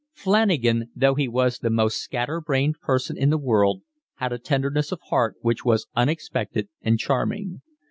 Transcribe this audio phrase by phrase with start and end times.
[0.15, 3.83] Flanagan, though he was the most scatter brained person in the world,
[4.15, 7.61] had a tenderness of heart which was unexpected and charming.